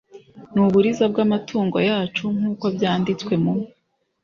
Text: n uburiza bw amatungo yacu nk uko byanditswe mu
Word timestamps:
n 0.53 0.55
uburiza 0.65 1.05
bw 1.11 1.17
amatungo 1.25 1.77
yacu 1.89 2.23
nk 2.37 2.43
uko 2.51 2.65
byanditswe 2.75 3.33
mu 3.43 3.53